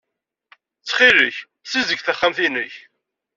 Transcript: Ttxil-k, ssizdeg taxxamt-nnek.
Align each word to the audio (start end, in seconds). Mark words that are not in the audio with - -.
Ttxil-k, 0.81 1.37
ssizdeg 1.65 1.99
taxxamt-nnek. 2.01 2.73